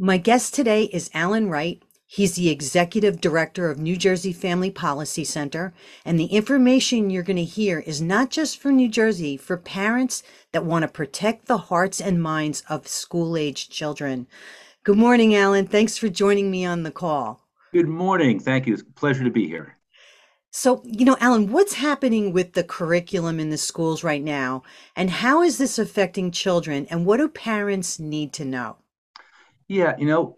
[0.00, 1.82] My guest today is Allan Wright.
[2.06, 5.74] He's the executive director of New Jersey Family Policy Center.
[6.04, 10.22] And the information you're going to hear is not just for New Jersey, for parents
[10.52, 14.28] that want to protect the hearts and minds of school aged children.
[14.84, 15.66] Good morning, Allan.
[15.66, 17.48] Thanks for joining me on the call.
[17.72, 18.38] Good morning.
[18.38, 18.74] Thank you.
[18.74, 19.78] It's a pleasure to be here.
[20.52, 24.62] So, you know, Allan, what's happening with the curriculum in the schools right now?
[24.94, 26.86] And how is this affecting children?
[26.88, 28.76] And what do parents need to know?
[29.68, 30.36] Yeah, you know,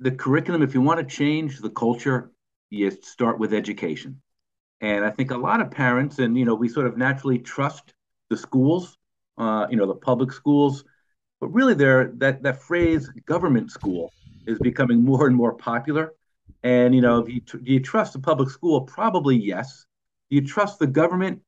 [0.00, 2.32] the curriculum, if you want to change the culture,
[2.70, 4.20] you start with education.
[4.80, 7.94] And I think a lot of parents, and, you know, we sort of naturally trust
[8.30, 8.96] the schools,
[9.38, 10.84] uh, you know, the public schools,
[11.40, 14.12] but really there that, that phrase government school
[14.46, 16.12] is becoming more and more popular.
[16.64, 18.82] And, you know, you, do you trust the public school?
[18.82, 19.86] Probably yes.
[20.30, 21.42] Do you trust the government?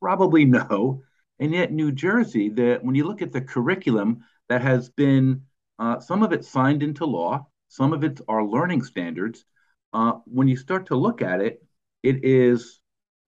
[0.00, 1.02] Probably no.
[1.38, 5.42] And yet, New Jersey, the, when you look at the curriculum that has been
[5.78, 9.44] uh, some of it's signed into law, some of it are learning standards.
[9.92, 11.62] Uh, when you start to look at it,
[12.02, 12.80] it is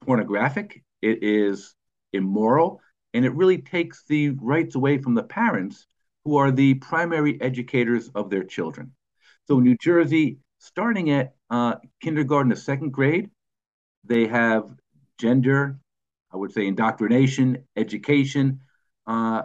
[0.05, 1.75] pornographic, it is
[2.13, 2.81] immoral,
[3.15, 5.87] and it really takes the rights away from the parents
[6.25, 8.93] who are the primary educators of their children.
[9.47, 13.31] So, New Jersey, starting at uh, kindergarten to second grade,
[14.05, 14.71] they have
[15.19, 15.79] gender,
[16.33, 18.61] I would say indoctrination, education,
[19.07, 19.43] uh,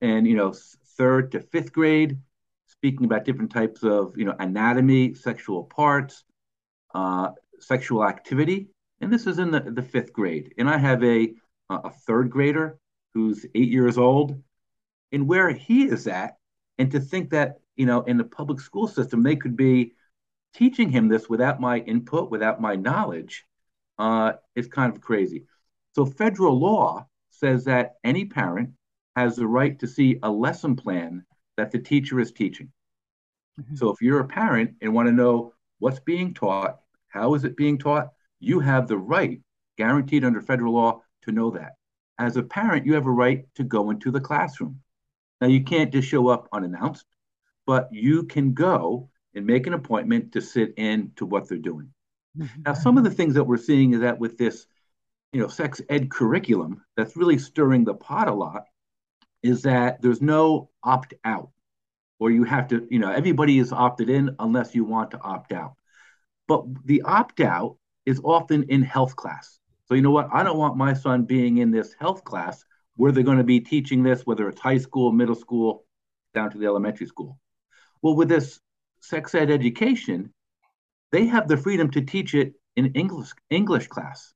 [0.00, 0.54] and you know,
[0.96, 2.18] third to fifth grade,
[2.80, 6.24] speaking about different types of you know anatomy, sexual parts,
[6.94, 7.28] uh,
[7.58, 8.68] sexual activity,
[9.02, 10.54] and this is in the, the fifth grade.
[10.56, 11.34] And I have a
[11.68, 12.78] a third grader
[13.12, 14.42] who's eight years old,
[15.12, 16.38] and where he is at,
[16.78, 19.92] and to think that you know in the public school system they could be
[20.54, 23.44] teaching him this without my input, without my knowledge,
[23.98, 25.44] uh, is kind of crazy.
[25.94, 28.70] So federal law says that any parent
[29.16, 31.26] has the right to see a lesson plan
[31.60, 32.72] that the teacher is teaching.
[33.60, 33.76] Mm-hmm.
[33.76, 37.54] So if you're a parent and want to know what's being taught, how is it
[37.54, 39.42] being taught, you have the right,
[39.76, 41.72] guaranteed under federal law, to know that.
[42.18, 44.80] As a parent, you have a right to go into the classroom.
[45.42, 47.04] Now, you can't just show up unannounced,
[47.66, 51.90] but you can go and make an appointment to sit in to what they're doing.
[52.38, 52.62] Mm-hmm.
[52.62, 54.66] Now, some of the things that we're seeing is that with this,
[55.34, 58.64] you know, sex ed curriculum that's really stirring the pot a lot
[59.42, 61.50] is that there's no opt out
[62.18, 65.52] or you have to, you know, everybody is opted in unless you want to opt
[65.52, 65.74] out.
[66.46, 69.58] But the opt out is often in health class.
[69.86, 70.28] So, you know what?
[70.32, 72.64] I don't want my son being in this health class
[72.96, 75.84] where they're going to be teaching this, whether it's high school, middle school,
[76.34, 77.38] down to the elementary school.
[78.02, 78.60] Well, with this
[79.00, 80.32] sex ed education,
[81.12, 84.32] they have the freedom to teach it in English English class,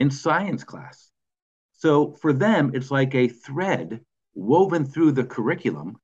[0.00, 1.10] in science class.
[1.72, 4.00] So for them, it's like a thread
[4.34, 5.96] woven through the curriculum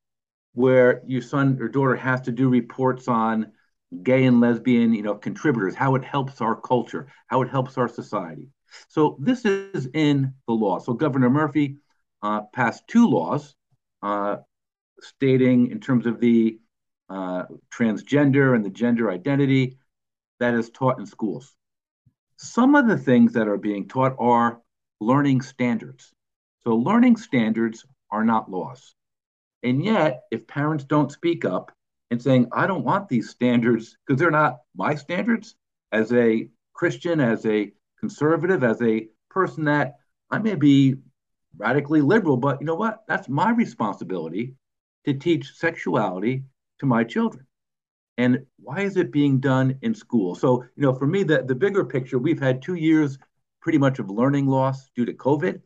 [0.55, 3.53] where your son or daughter has to do reports on
[4.03, 7.89] gay and lesbian you know contributors how it helps our culture how it helps our
[7.89, 8.49] society.
[8.89, 10.79] So this is in the law.
[10.79, 11.77] So governor murphy
[12.23, 13.55] uh, passed two laws
[14.03, 14.37] uh,
[15.01, 16.59] stating in terms of the
[17.09, 19.77] uh, transgender and the gender identity
[20.39, 21.55] that is taught in schools.
[22.37, 24.61] Some of the things that are being taught are
[25.01, 26.13] learning standards.
[26.63, 28.95] So learning standards are not laws.
[29.63, 31.73] And yet, if parents don't speak up
[32.11, 35.55] and saying, I don't want these standards because they're not my standards
[35.93, 39.97] as a Christian, as a conservative, as a person that
[40.31, 40.97] I may be
[41.57, 43.03] radically liberal, but you know what?
[43.07, 44.55] That's my responsibility
[45.05, 46.45] to teach sexuality
[46.79, 47.47] to my children.
[48.19, 50.35] And why is it being done in school?
[50.35, 53.19] So, you know, for me, the, the bigger picture, we've had two years
[53.61, 55.61] pretty much of learning loss due to COVID.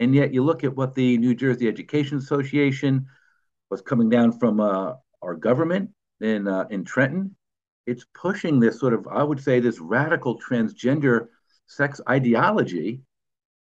[0.00, 3.06] And yet you look at what the New Jersey Education Association
[3.70, 5.90] was coming down from uh, our government
[6.20, 7.36] in, uh, in Trenton.
[7.86, 11.26] It's pushing this sort of, I would say, this radical transgender
[11.66, 13.02] sex ideology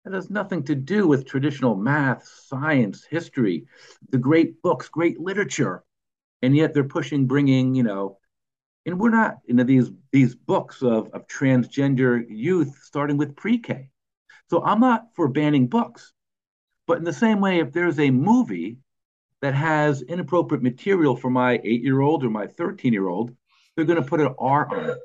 [0.04, 3.66] that has nothing to do with traditional math, science, history,
[4.10, 5.84] the great books, great literature.
[6.42, 8.18] And yet they're pushing bringing, you know,
[8.86, 13.90] and we're not into these these books of, of transgender youth starting with pre-K.
[14.50, 16.12] So I'm not for banning books.
[16.88, 18.78] But in the same way, if there's a movie
[19.42, 23.36] that has inappropriate material for my eight year old or my 13 year old,
[23.76, 24.98] they're going to put an R on it.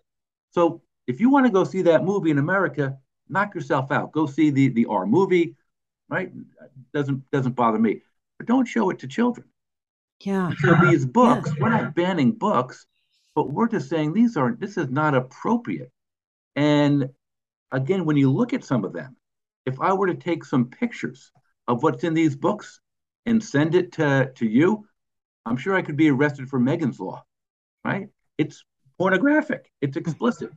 [0.50, 2.98] So if you want to go see that movie in America,
[3.28, 4.12] knock yourself out.
[4.12, 5.56] Go see the, the R movie,
[6.08, 6.30] right?
[6.92, 8.02] Doesn't doesn't bother me.
[8.38, 9.46] But don't show it to children.
[10.20, 10.52] Yeah.
[10.60, 11.62] So these books, yeah.
[11.62, 12.86] we're not banning books,
[13.34, 15.90] but we're just saying these aren't this is not appropriate.
[16.56, 17.10] And
[17.70, 19.16] again, when you look at some of them,
[19.66, 21.30] if I were to take some pictures
[21.68, 22.80] of what's in these books
[23.26, 24.86] and send it to, to you,
[25.46, 27.24] I'm sure I could be arrested for Megan's Law.
[27.84, 28.08] right?
[28.38, 28.64] It's
[28.98, 30.50] pornographic, it's explicit,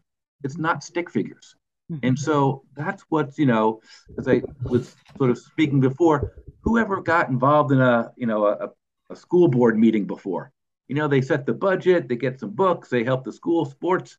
[0.44, 1.56] it's not stick figures.
[1.92, 2.08] Mm-hmm.
[2.08, 3.82] And so that's what, you know,
[4.18, 8.70] as I was sort of speaking before, whoever got involved in a, you know, a,
[9.10, 10.52] a school board meeting before,
[10.88, 14.18] you know, they set the budget, they get some books, they help the school sports.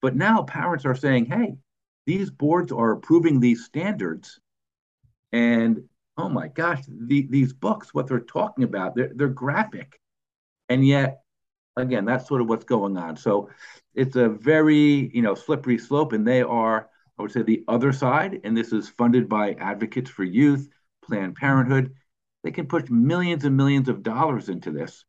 [0.00, 1.56] But now parents are saying, hey,
[2.06, 4.40] these boards are approving these standards.
[5.30, 5.84] And
[6.16, 10.00] oh my gosh, the, these books, what they're talking about, they're, they're graphic.
[10.68, 11.22] And yet,
[11.76, 13.16] again, that's sort of what's going on.
[13.16, 13.50] So
[13.94, 16.12] it's a very, you know, slippery slope.
[16.12, 16.88] And they are,
[17.18, 18.40] I would say, the other side.
[18.44, 20.68] And this is funded by Advocates for Youth,
[21.04, 21.94] Planned Parenthood.
[22.44, 25.04] They can push millions and millions of dollars into this.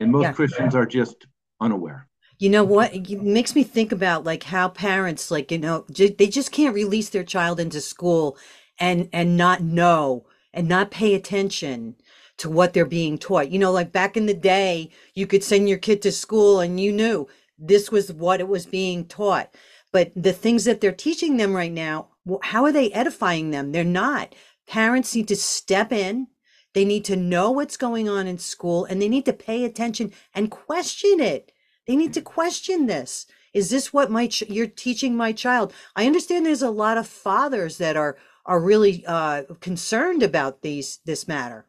[0.00, 0.32] And most yeah.
[0.32, 1.26] Christians are just
[1.60, 2.08] unaware.
[2.38, 2.94] You know what?
[2.94, 7.08] It makes me think about like how parents, like, you know, they just can't release
[7.08, 8.36] their child into school
[8.78, 10.26] and and not know
[10.56, 11.94] and not pay attention
[12.38, 13.50] to what they're being taught.
[13.50, 16.80] You know, like back in the day, you could send your kid to school and
[16.80, 19.54] you knew this was what it was being taught.
[19.92, 22.08] But the things that they're teaching them right now,
[22.42, 23.72] how are they edifying them?
[23.72, 24.34] They're not.
[24.66, 26.26] Parents need to step in.
[26.74, 30.12] They need to know what's going on in school and they need to pay attention
[30.34, 31.52] and question it.
[31.86, 33.26] They need to question this.
[33.54, 35.72] Is this what my ch- you're teaching my child?
[35.94, 41.00] I understand there's a lot of fathers that are are really uh, concerned about these
[41.04, 41.66] this matter.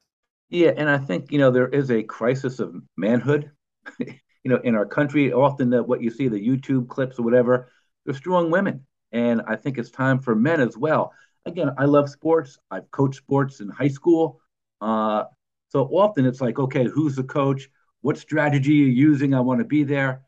[0.49, 3.51] Yeah, and I think you know there is a crisis of manhood.
[3.99, 4.15] you
[4.45, 7.71] know, in our country, often the, what you see the YouTube clips or whatever,
[8.05, 11.11] they're strong women, and I think it's time for men as well.
[11.45, 12.57] Again, I love sports.
[12.71, 14.39] I've coached sports in high school,
[14.79, 15.23] uh,
[15.69, 17.69] so often it's like, okay, who's the coach?
[18.01, 19.33] What strategy are you using?
[19.33, 20.21] I want to be there.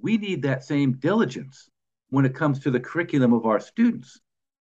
[0.00, 1.68] We need that same diligence
[2.08, 4.20] when it comes to the curriculum of our students,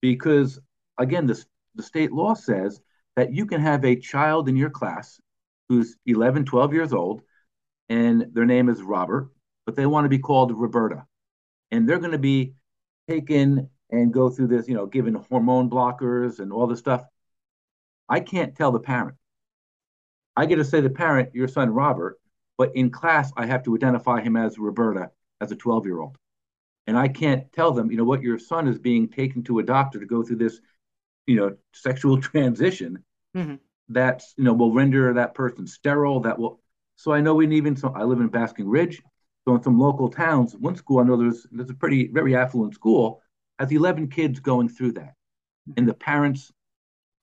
[0.01, 0.59] because
[0.99, 2.79] again, this, the state law says
[3.15, 5.19] that you can have a child in your class
[5.67, 7.21] who's 11, 12 years old,
[7.89, 9.29] and their name is Robert,
[9.65, 11.05] but they want to be called Roberta.
[11.71, 12.53] And they're going to be
[13.07, 17.03] taken and go through this, you know, given hormone blockers and all this stuff.
[18.07, 19.15] I can't tell the parent.
[20.35, 22.19] I get to say the parent, your son Robert,
[22.57, 25.11] but in class, I have to identify him as Roberta,
[25.41, 26.17] as a 12 year old.
[26.87, 29.63] And I can't tell them, you know what, your son is being taken to a
[29.63, 30.59] doctor to go through this
[31.29, 33.03] you know sexual transition
[33.37, 33.55] mm-hmm.
[33.89, 36.59] that's you know will render that person sterile that will
[36.95, 39.01] so i know we even so i live in basking ridge
[39.47, 42.73] so in some local towns one school i know there's there's a pretty very affluent
[42.73, 43.21] school
[43.59, 45.13] has 11 kids going through that
[45.77, 46.51] and the parents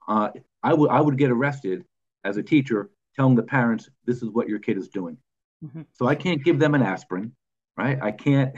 [0.08, 0.30] uh,
[0.62, 1.84] i would i would get arrested
[2.24, 5.18] as a teacher telling the parents this is what your kid is doing
[5.64, 5.82] mm-hmm.
[5.92, 7.32] so i can't give them an aspirin
[7.76, 8.54] right i can't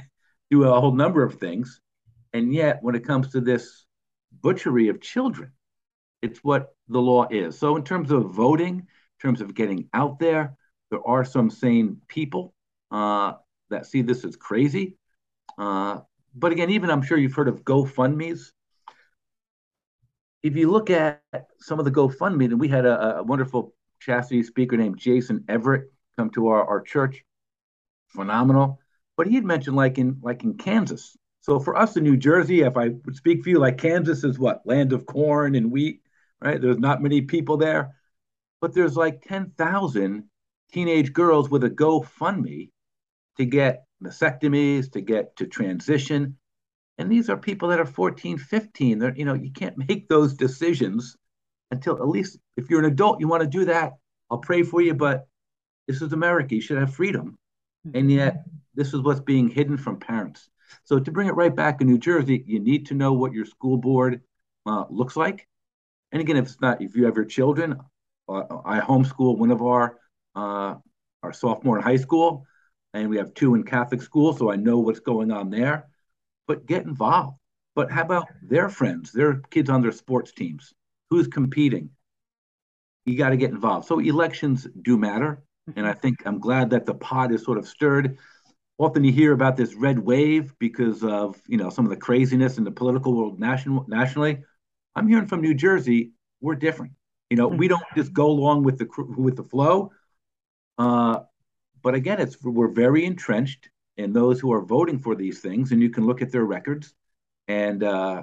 [0.50, 1.80] do a whole number of things
[2.34, 3.86] and yet when it comes to this
[4.32, 5.52] butchery of children.
[6.22, 7.58] It's what the law is.
[7.58, 8.86] So, in terms of voting, in
[9.22, 10.56] terms of getting out there,
[10.90, 12.54] there are some sane people
[12.90, 13.34] uh,
[13.70, 14.96] that see this as crazy.
[15.56, 16.00] Uh,
[16.34, 18.52] but again, even I'm sure you've heard of GoFundMe's.
[20.42, 21.22] If you look at
[21.58, 25.90] some of the GoFundMe, and we had a, a wonderful chastity speaker named Jason Evert
[26.16, 27.24] come to our, our church,
[28.08, 28.78] phenomenal.
[29.16, 32.62] But he had mentioned like in like in Kansas, so for us in New Jersey,
[32.62, 36.02] if I would speak for you, like Kansas is what land of corn and wheat,
[36.40, 36.60] right?
[36.60, 37.94] There's not many people there,
[38.60, 40.24] but there's like 10,000
[40.72, 42.70] teenage girls with a GoFundMe
[43.38, 46.36] to get mastectomies, to get to transition.
[46.98, 48.98] And these are people that are 14, 15.
[48.98, 51.16] They're, you know, you can't make those decisions
[51.70, 53.92] until at least if you're an adult, you want to do that.
[54.30, 55.26] I'll pray for you, but
[55.86, 56.54] this is America.
[56.54, 57.38] You should have freedom.
[57.94, 60.50] And yet, this is what's being hidden from parents.
[60.84, 63.44] So to bring it right back in New Jersey, you need to know what your
[63.44, 64.20] school board
[64.66, 65.46] uh, looks like.
[66.12, 67.78] And again, if it's not, if you have your children,
[68.28, 69.98] uh, I homeschool one of our
[70.34, 70.76] uh,
[71.22, 72.46] our sophomore in high school,
[72.94, 75.88] and we have two in Catholic school, so I know what's going on there.
[76.46, 77.36] But get involved.
[77.74, 80.72] But how about their friends, their kids on their sports teams?
[81.10, 81.90] Who's competing?
[83.04, 83.86] You got to get involved.
[83.86, 85.42] So elections do matter,
[85.76, 88.18] and I think I'm glad that the pot is sort of stirred
[88.78, 92.58] often you hear about this red wave because of you know some of the craziness
[92.58, 94.38] in the political world national, nationally.
[94.94, 96.92] I'm hearing from New Jersey, we're different.
[97.30, 99.92] You know, we don't just go along with the with the flow.
[100.78, 101.20] Uh,
[101.82, 105.82] but again, it's we're very entrenched in those who are voting for these things, and
[105.82, 106.94] you can look at their records.
[107.48, 108.22] And uh,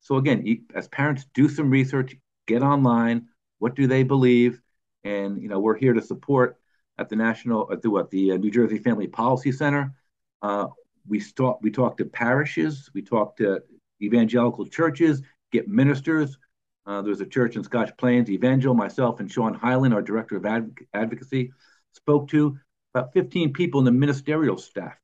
[0.00, 3.28] so again, you, as parents, do some research, get online.
[3.58, 4.60] What do they believe?
[5.04, 6.58] And you know, we're here to support
[6.98, 9.94] at the national at the what the uh, New Jersey Family Policy Center.
[10.42, 10.68] Uh,
[11.06, 13.62] we talk we talk to parishes, we talk to
[14.02, 16.38] evangelical churches, get ministers.
[16.86, 20.46] Uh, there's a church in Scotch Plains, Evangel, myself and Shawn Hyland, our director of
[20.46, 21.52] adv- advocacy,
[21.92, 22.58] spoke to.
[22.94, 24.94] about 15 people in the ministerial staff.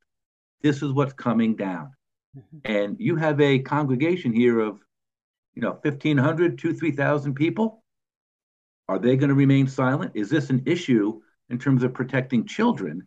[0.62, 1.92] This is what's coming down.
[2.36, 2.58] Mm-hmm.
[2.64, 4.80] And you have a congregation here of,
[5.54, 7.84] you know, 1,500, 2, 3,000 people.
[8.88, 10.12] Are they going to remain silent?
[10.14, 11.20] Is this an issue
[11.50, 13.06] in terms of protecting children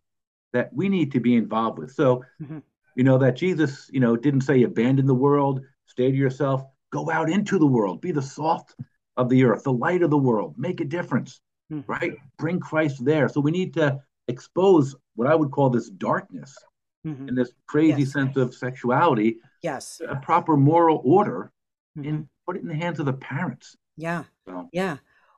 [0.54, 1.92] that we need to be involved with?
[1.92, 2.60] So, mm-hmm.
[2.96, 7.10] you know, that Jesus, you know, didn't say abandon the world, stay to yourself, go
[7.12, 8.74] out into the world, be the salt
[9.18, 11.42] of the earth, the light of the world, make a difference,
[11.72, 11.92] mm-hmm.
[11.92, 12.14] right?
[12.38, 13.28] Bring Christ there.
[13.28, 16.56] So we need to expose what I would call this darkness
[17.06, 17.28] mm-hmm.
[17.28, 18.12] and this crazy yes.
[18.12, 19.38] sense of sexuality.
[19.64, 20.02] Yes.
[20.08, 21.52] A proper moral order
[21.98, 22.08] mm-hmm.
[22.08, 23.76] and put it in the hands of the parents.
[23.98, 24.24] Yeah.
[24.48, 24.70] So.
[24.72, 24.98] Yeah.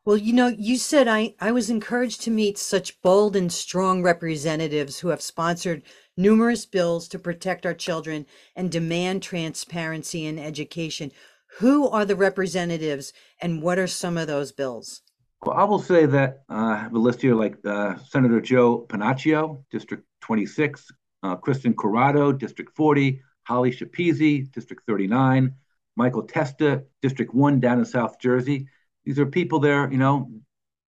[0.09, 4.01] Well, you know, you said I, I was encouraged to meet such bold and strong
[4.01, 5.83] representatives who have sponsored
[6.17, 8.25] numerous bills to protect our children
[8.55, 11.11] and demand transparency in education.
[11.59, 15.03] Who are the representatives and what are some of those bills?
[15.45, 18.87] Well, I will say that uh, I have a list here like uh, Senator Joe
[18.89, 20.87] Pennacchio, District 26,
[21.21, 25.53] uh, Kristin Corrado, District 40, Holly Schepisi, District 39,
[25.95, 28.65] Michael Testa, District 1 down in South Jersey.
[29.05, 30.29] These are people there, you know,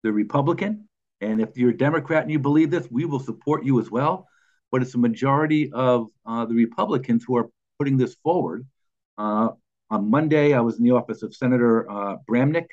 [0.04, 0.88] they're Republican.
[1.22, 4.28] And if you're a Democrat and you believe this, we will support you as well.
[4.72, 7.50] But it's a majority of uh, the Republicans who are
[7.80, 8.68] putting this forward.
[9.18, 9.50] Uh,
[9.90, 12.68] on Monday, I was in the office of Senator uh, Bramnick,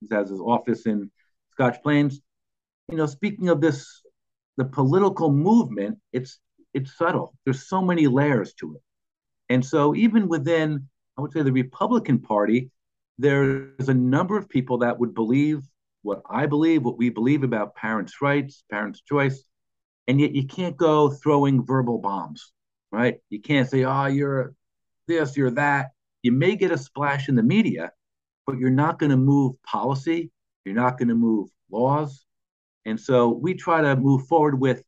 [0.00, 1.10] who has his office in
[1.52, 2.20] Scotch Plains.
[2.90, 4.02] You know, speaking of this,
[4.56, 6.38] the political movement, it's
[6.72, 7.34] it's subtle.
[7.44, 8.82] There's so many layers to it.
[9.48, 12.70] And so even within, I would say the Republican Party,
[13.20, 15.62] there's a number of people that would believe
[16.02, 19.44] what I believe, what we believe about parents' rights, parents' choice.
[20.08, 22.52] And yet you can't go throwing verbal bombs,
[22.90, 23.18] right?
[23.28, 24.54] You can't say, oh, you're
[25.06, 25.90] this, you're that.
[26.22, 27.92] You may get a splash in the media,
[28.46, 30.30] but you're not going to move policy.
[30.64, 32.24] You're not going to move laws.
[32.86, 34.82] And so we try to move forward with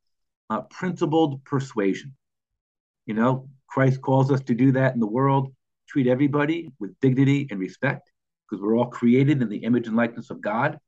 [0.48, 2.14] uh, principled persuasion.
[3.04, 5.52] You know, Christ calls us to do that in the world,
[5.86, 8.11] treat everybody with dignity and respect
[8.52, 10.78] because we're all created in the image and likeness of God.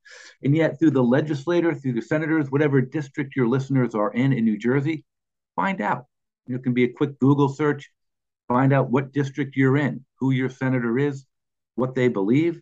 [0.42, 4.44] And yet, through the legislator, through the senators, whatever district your listeners are in in
[4.44, 5.04] New Jersey,
[5.56, 6.04] find out.
[6.46, 7.90] It can be a quick Google search,
[8.48, 11.24] find out what district you're in, who your senator is,
[11.76, 12.60] what they believe.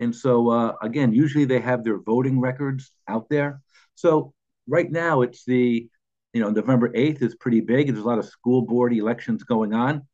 [0.00, 3.60] And so, uh, again, usually they have their voting records out there.
[3.96, 4.32] So,
[4.66, 5.90] right now, it's the,
[6.32, 7.88] you know, November 8th is pretty big.
[7.88, 10.06] There's a lot of school board elections going on.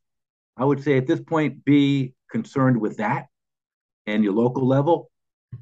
[0.57, 3.27] I would say at this point, be concerned with that
[4.07, 5.11] and your local level.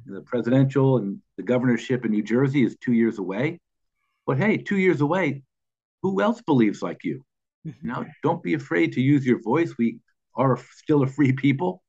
[0.05, 3.59] The presidential and the governorship in New Jersey is two years away.
[4.25, 5.43] But hey, two years away,
[6.01, 7.23] who else believes like you?
[7.67, 7.87] Mm-hmm.
[7.87, 9.77] You know, don't be afraid to use your voice.
[9.77, 9.99] We
[10.35, 11.83] are still a free people.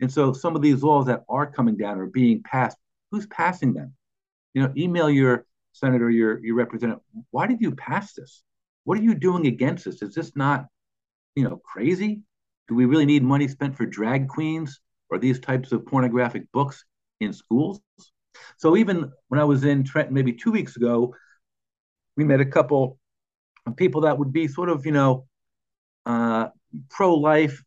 [0.00, 2.76] And so some of these laws that are coming down are being passed.
[3.10, 3.94] Who's passing them?
[4.54, 7.02] You know, email your senator, your your representative.
[7.30, 8.42] Why did you pass this?
[8.84, 10.02] What are you doing against this?
[10.02, 10.66] Is this not,
[11.34, 12.22] you know, crazy?
[12.68, 16.84] Do we really need money spent for drag queens or these types of pornographic books
[17.20, 17.80] in schools.
[18.56, 21.14] So even when I was in Trenton maybe two weeks ago,
[22.16, 22.98] we met a couple
[23.66, 25.26] of people that would be sort of, you know,
[26.06, 26.48] uh,
[26.88, 27.62] pro-life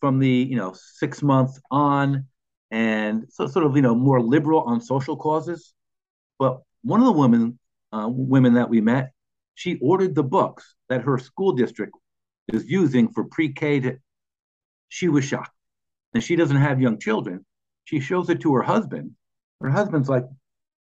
[0.00, 2.26] from the, you know, six months on
[2.70, 5.74] and so sort of, you know, more liberal on social causes.
[6.38, 7.58] But one of the women,
[7.92, 9.12] uh, women that we met,
[9.54, 11.94] she ordered the books that her school district
[12.48, 13.96] is using for pre-K to,
[14.88, 15.52] she was shocked
[16.14, 17.44] and she doesn't have young children.
[17.84, 19.10] She shows it to her husband.
[19.60, 20.24] Her husband's like,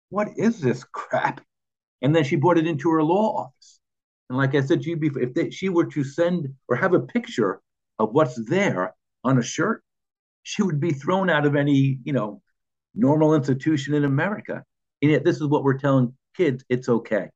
[0.08, 1.40] What is this crap?
[2.02, 3.80] And then she brought it into her law office.
[4.28, 6.94] And like I said to you before, if they, she were to send or have
[6.94, 7.60] a picture
[7.98, 8.94] of what's there
[9.24, 9.82] on a shirt,
[10.42, 12.40] she would be thrown out of any, you know,
[12.94, 14.62] normal institution in America.
[15.02, 17.28] And yet, this is what we're telling kids it's okay.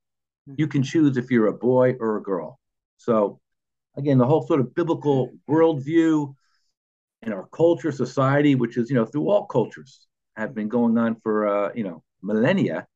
[0.47, 0.55] Hmm.
[0.59, 2.59] You can choose if you're a boy or a girl.
[2.99, 3.41] So,
[3.97, 6.35] again, the whole sort of biblical worldview,
[7.23, 11.17] in our culture, society, which is, you know, through all cultures have been going on
[11.23, 12.87] for, uh, you know, millennia,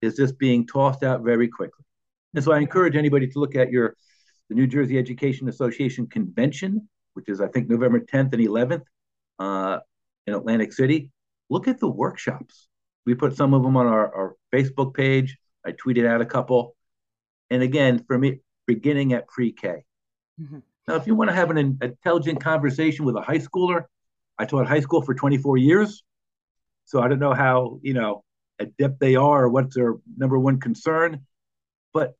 [0.00, 1.84] is just being tossed out very quickly.
[2.34, 3.94] And so I encourage anybody to look at your
[4.48, 8.82] the New Jersey Education Association convention, which is I think November 10th and 11th
[9.38, 9.80] uh,
[10.26, 11.10] in Atlantic City.
[11.50, 12.68] Look at the workshops.
[13.06, 15.36] We put some of them on our, our Facebook page.
[15.66, 16.76] I tweeted out a couple.
[17.50, 19.84] And again, for me, beginning at pre-K.
[20.40, 20.58] Mm-hmm.
[20.88, 23.84] Now, if you want to have an intelligent conversation with a high schooler,
[24.38, 26.02] I taught high school for 24 years.
[26.86, 28.24] So I don't know how, you know,
[28.58, 31.26] adept they are or what's their number one concern,
[31.92, 32.14] but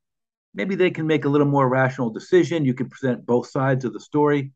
[0.54, 2.66] maybe they can make a little more rational decision.
[2.66, 4.52] You can present both sides of the story.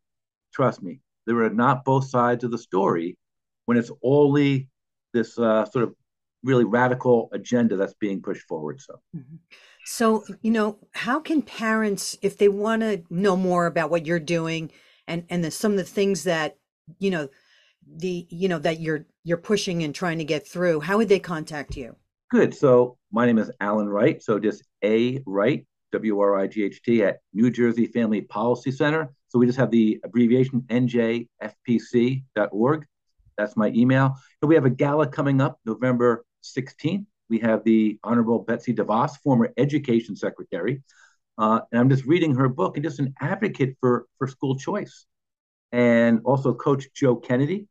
[0.53, 3.17] Trust me, there are not both sides of the story
[3.65, 4.69] when it's only
[5.15, 5.95] this uh, sort of
[6.45, 8.83] really radical agenda that's being pushed forward.
[8.83, 9.39] So, Mhm.
[9.85, 14.21] So, you know, how can parents, if they want to know more about what you're
[14.21, 14.71] doing
[15.09, 16.57] and and the, some of the things that,
[16.99, 17.29] you know,
[17.87, 21.19] the you know that you're you're pushing and trying to get through, how would they
[21.19, 21.97] contact you?
[22.33, 22.55] good.
[22.55, 24.23] So, my name is Allan Wright.
[24.23, 28.73] So, just A Wright, W R I G H T, at New Jersey Family Policy
[28.73, 29.13] Center.
[29.29, 31.27] So, we just have the abbreviation njfpc.org.
[33.37, 34.17] That's my email.
[34.41, 37.05] And we have a gala coming up November 16th.
[37.33, 40.83] We have the Honorable Betsy DeVos, former Education Secretary.
[41.39, 45.07] Uh, and I'm just reading her book and just an advocate for, for school choice.
[45.73, 47.69] And also Coach Joe Kennedy,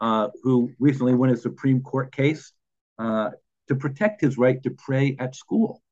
[0.00, 2.52] uh, who recently won a Supreme Court case
[3.00, 3.30] uh,
[3.66, 5.82] to protect his right to pray at school.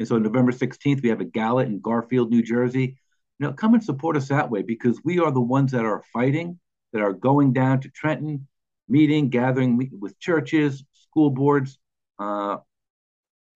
[0.00, 2.98] And so November 16th, we have a gala in Garfield, New Jersey.
[3.38, 6.02] You know, come and support us that way because we are the ones that are
[6.12, 6.58] fighting,
[6.92, 8.48] that are going down to Trenton,
[8.88, 11.78] meeting, gathering with churches, school boards,
[12.18, 12.58] uh,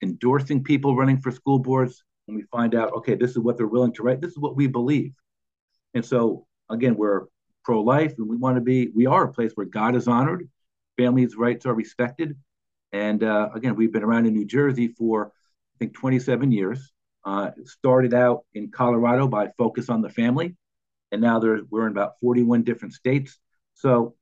[0.03, 2.03] endorsing people running for school boards.
[2.27, 4.21] And we find out, okay, this is what they're willing to write.
[4.21, 5.13] This is what we believe.
[5.95, 7.27] And so, again, we're
[7.65, 10.49] pro life and we want to be, we are a place where God is honored,
[10.97, 12.37] families' rights are respected.
[12.93, 15.33] And uh, again, we've been around in New Jersey for,
[15.75, 16.93] I think, 27 years.
[17.25, 20.57] Uh, started out in Colorado by Focus on the Family.
[21.13, 23.39] And now there, we're in about 41 different states.
[23.75, 24.15] So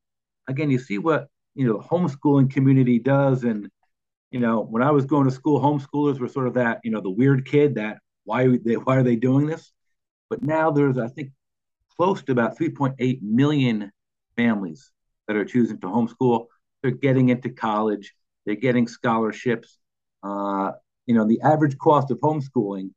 [0.47, 3.69] again, you see what you know homeschooling community does, and
[4.31, 7.01] you know when I was going to school, homeschoolers were sort of that you know
[7.01, 9.71] the weird kid that why are they why are they doing this?
[10.29, 11.31] But now there's I think
[11.95, 13.91] close to about 3.8 million
[14.35, 14.91] families
[15.27, 16.45] that are choosing to homeschool.
[16.81, 18.13] They're getting into college.
[18.45, 19.79] They're getting scholarships.
[20.23, 20.71] Uh,
[21.05, 22.91] you know, the average cost of homeschooling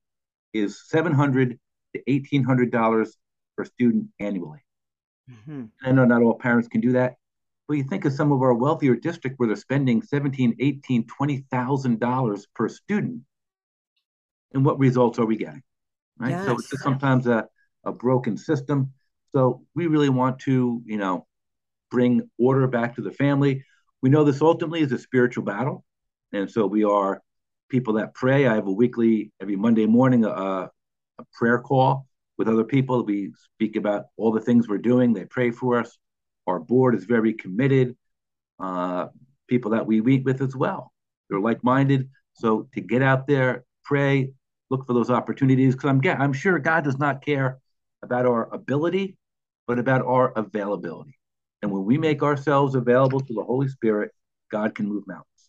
[0.53, 1.59] is seven hundred
[1.95, 3.17] to eighteen hundred dollars
[3.57, 4.61] per student annually.
[5.31, 5.67] Mm-hmm.
[5.83, 7.17] I know not all parents can do that,
[7.71, 12.01] but you think of some of our wealthier districts where they're spending 17, 18, 20,000
[12.01, 13.21] dollars per student.
[14.53, 15.63] And what results are we getting?
[16.19, 16.31] Right.
[16.31, 16.47] Yes.
[16.47, 17.47] So it's just sometimes a,
[17.85, 18.93] a broken system.
[19.31, 21.29] So we really want to, you know,
[21.93, 23.65] bring order back to the family.
[24.03, 25.85] We know this ultimately is a spiritual battle.
[26.33, 27.23] And so we are
[27.69, 28.49] people that pray.
[28.49, 30.71] I have a weekly, every Monday morning, a, a
[31.35, 33.05] prayer call with other people.
[33.05, 35.13] We speak about all the things we're doing.
[35.13, 35.97] They pray for us.
[36.51, 37.97] Our board is very committed.
[38.59, 39.07] Uh,
[39.53, 40.83] people that we meet with as well,
[41.27, 42.09] they're like-minded.
[42.35, 44.33] So to get out there, pray,
[44.71, 47.59] look for those opportunities, because I'm I'm sure God does not care
[48.03, 49.17] about our ability,
[49.67, 51.17] but about our availability.
[51.63, 54.11] And when we make ourselves available to the Holy Spirit,
[54.51, 55.43] God can move mountains.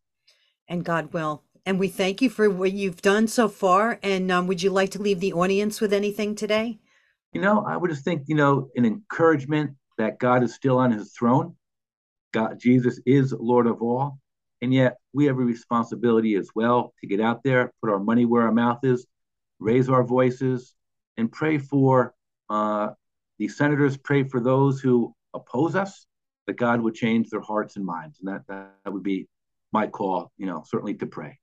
[0.67, 1.43] And God will.
[1.65, 3.99] And we thank you for what you've done so far.
[4.01, 6.79] And um, would you like to leave the audience with anything today?
[7.33, 10.91] You know, I would just think, you know, an encouragement that God is still on
[10.91, 11.55] his throne.
[12.33, 14.19] God, Jesus is Lord of all.
[14.61, 18.25] And yet we have a responsibility as well to get out there, put our money
[18.25, 19.05] where our mouth is,
[19.59, 20.75] raise our voices,
[21.17, 22.13] and pray for
[22.49, 22.89] uh,
[23.39, 26.05] the senators, pray for those who oppose us,
[26.47, 28.19] that God would change their hearts and minds.
[28.19, 29.27] And that, that would be
[29.71, 31.40] my call, you know, certainly to pray.